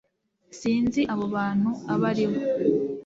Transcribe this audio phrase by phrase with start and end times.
[0.59, 2.39] sinzi abo bantu abo ari bo